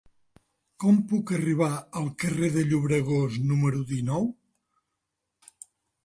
Com 0.83 0.95
puc 1.09 1.33
arribar 1.35 1.67
al 1.99 2.07
carrer 2.23 2.49
del 2.55 2.65
Llobregós 2.71 3.35
número 3.51 3.83
dinou? 3.91 4.25